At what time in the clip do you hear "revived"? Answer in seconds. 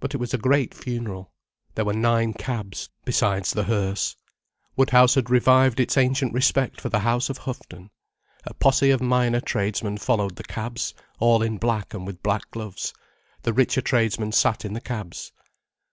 5.30-5.78